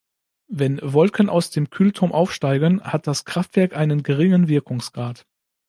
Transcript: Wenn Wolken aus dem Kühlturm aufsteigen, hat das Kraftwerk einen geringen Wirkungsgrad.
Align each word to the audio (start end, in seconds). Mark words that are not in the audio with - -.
Wenn 0.47 0.79
Wolken 0.81 1.29
aus 1.29 1.51
dem 1.51 1.69
Kühlturm 1.69 2.11
aufsteigen, 2.11 2.81
hat 2.81 3.05
das 3.05 3.23
Kraftwerk 3.23 3.75
einen 3.77 4.01
geringen 4.01 4.47
Wirkungsgrad. 4.47 5.27